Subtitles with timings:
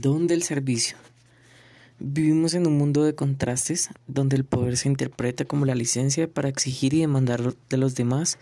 [0.00, 0.96] Don del servicio.
[1.98, 6.48] Vivimos en un mundo de contrastes donde el poder se interpreta como la licencia para
[6.48, 8.38] exigir y demandar de los demás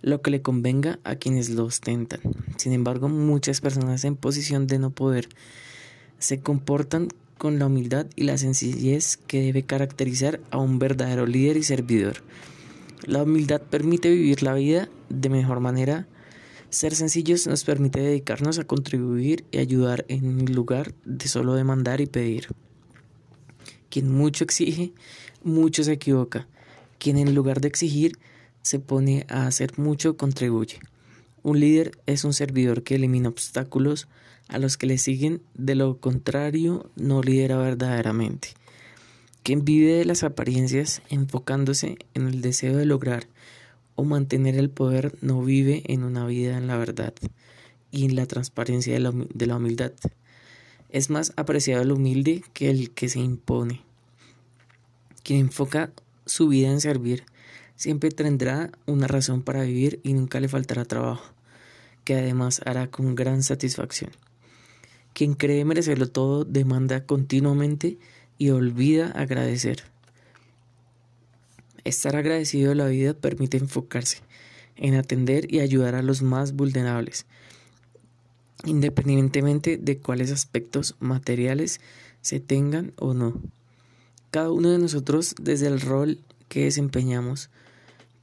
[0.00, 2.20] lo que le convenga a quienes lo ostentan.
[2.56, 5.28] Sin embargo, muchas personas en posición de no poder
[6.20, 11.56] se comportan con la humildad y la sencillez que debe caracterizar a un verdadero líder
[11.56, 12.18] y servidor.
[13.06, 16.06] La humildad permite vivir la vida de mejor manera
[16.72, 22.06] ser sencillos nos permite dedicarnos a contribuir y ayudar en lugar de solo demandar y
[22.06, 22.48] pedir.
[23.90, 24.92] Quien mucho exige,
[25.44, 26.48] mucho se equivoca.
[26.98, 28.18] Quien en lugar de exigir,
[28.62, 30.80] se pone a hacer mucho, contribuye.
[31.42, 34.08] Un líder es un servidor que elimina obstáculos
[34.48, 38.54] a los que le siguen, de lo contrario no lidera verdaderamente.
[39.42, 43.26] Quien vive de las apariencias enfocándose en el deseo de lograr
[43.94, 47.14] o mantener el poder no vive en una vida en la verdad
[47.90, 49.92] y en la transparencia de la, humildad.
[50.88, 53.82] Es más apreciado el humilde que el que se impone.
[55.22, 55.90] Quien enfoca
[56.26, 57.24] su vida en servir
[57.76, 61.32] siempre tendrá una razón para vivir y nunca le faltará trabajo,
[62.04, 64.10] que además hará con gran satisfacción.
[65.12, 67.98] Quien cree merecerlo todo demanda continuamente
[68.38, 69.91] y olvida agradecer.
[71.84, 74.18] Estar agradecido de la vida permite enfocarse
[74.76, 77.26] en atender y ayudar a los más vulnerables,
[78.64, 81.80] independientemente de cuáles aspectos materiales
[82.20, 83.40] se tengan o no.
[84.30, 87.50] Cada uno de nosotros, desde el rol que desempeñamos,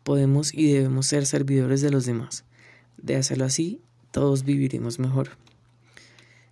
[0.04, 2.46] podemos y debemos ser servidores de los demás.
[2.98, 3.80] De hacerlo así,
[4.12, 5.38] todos viviremos mejor.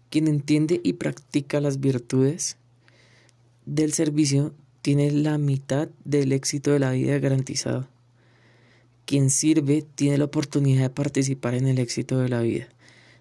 [0.10, 2.58] Quien entiende y practica las virtudes
[3.66, 4.54] del servicio
[4.88, 7.90] tiene la mitad del éxito de la vida garantizado.
[9.06, 12.70] Quien sirve tiene la oportunidad de participar en el éxito de la vida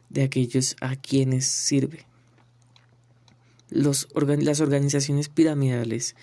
[0.08, 2.06] de aquellos a quienes sirve.
[3.69, 4.06] las
[4.61, 6.14] organizaciones piramidales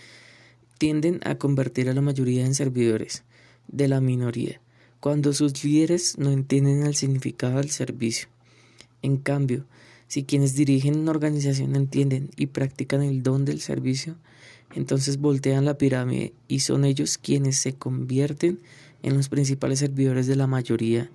[0.77, 3.25] tienden a convertir a la mayoría en servidores
[3.67, 4.61] de la minoría,
[5.01, 8.29] cuando sus líderes no entienden el significado del servicio.
[9.01, 9.65] En cambio,
[10.07, 14.15] si quienes dirigen una organización entienden y practican el don del servicio,
[14.75, 18.59] entonces voltean la pirámide y son ellos quienes se convierten
[19.01, 21.09] en los principales servidores de la mayoría,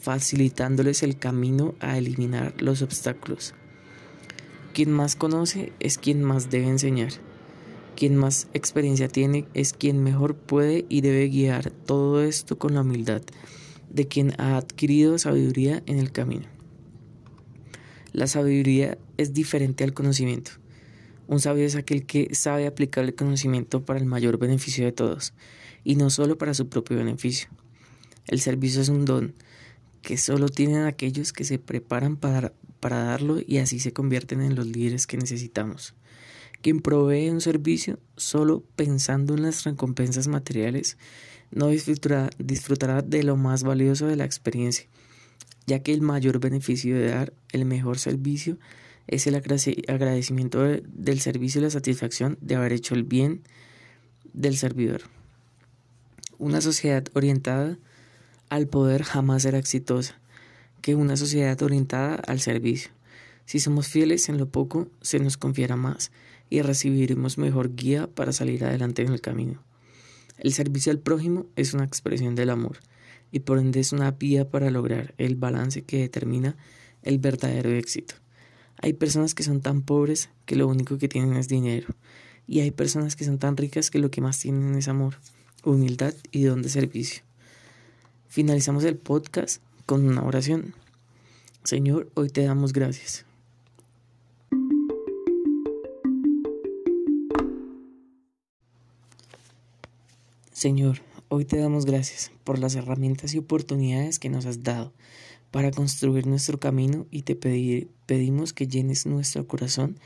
[0.00, 3.54] facilitándoles el camino a eliminar los obstáculos.
[4.72, 7.12] Quien más conoce es quien más debe enseñar.
[7.96, 12.80] Quien más experiencia tiene es quien mejor puede y debe guiar todo esto con la
[12.80, 13.22] humildad
[13.94, 16.46] de quien ha adquirido sabiduría en el camino.
[18.12, 20.50] La sabiduría es diferente al conocimiento.
[21.26, 25.32] Un sabio es aquel que sabe aplicar el conocimiento para el mayor beneficio de todos,
[25.82, 27.48] y no solo para su propio beneficio.
[28.26, 29.34] El servicio es un don
[30.02, 34.54] que solo tienen aquellos que se preparan para, para darlo y así se convierten en
[34.54, 35.94] los líderes que necesitamos.
[36.60, 40.98] Quien provee un servicio solo pensando en las recompensas materiales
[41.50, 44.86] no disfrutará, disfrutará de lo más valioso de la experiencia,
[45.66, 48.58] ya que el mayor beneficio de dar el mejor servicio
[49.06, 53.42] es el agradecimiento del servicio y la satisfacción de haber hecho el bien
[54.32, 55.02] del servidor.
[56.38, 57.78] Una sociedad orientada
[58.48, 60.18] al poder jamás será exitosa
[60.80, 62.90] que una sociedad orientada al servicio.
[63.46, 66.12] Si somos fieles en lo poco, se nos confiera más
[66.50, 69.62] y recibiremos mejor guía para salir adelante en el camino.
[70.38, 72.80] El servicio al prójimo es una expresión del amor
[73.30, 76.56] y por ende es una vía para lograr el balance que determina
[77.02, 78.16] el verdadero éxito.
[78.82, 81.88] Hay personas que son tan pobres que lo único que tienen es dinero.
[82.46, 85.16] Y hay personas que son tan ricas que lo que más tienen es amor,
[85.64, 87.22] humildad y don de servicio.
[88.28, 90.74] Finalizamos el podcast con una oración.
[91.62, 93.24] Señor, hoy te damos gracias.
[100.52, 104.92] Señor, hoy te damos gracias por las herramientas y oportunidades que nos has dado
[105.54, 110.00] para construir nuestro camino y te pedimos que llenes nuestro corazón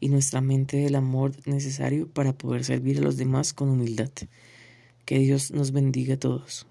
[0.00, 4.08] y nuestra mente del amor necesario para poder servir a los demás con humildad.
[5.04, 6.66] Que Dios nos bendiga a todos.